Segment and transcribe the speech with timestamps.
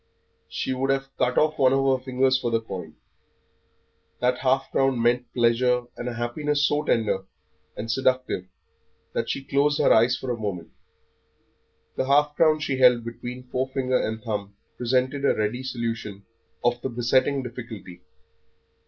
[0.49, 2.95] She would have cut off one of her fingers for the coin.
[4.19, 7.25] That half crown meant pleasure and a happiness so tender
[7.77, 8.47] and seductive
[9.13, 10.71] that she closed her eyes for a moment.
[11.97, 16.25] The half crown she held between forefinger and thumb presented a ready solution
[16.63, 18.01] of the besetting difficulty.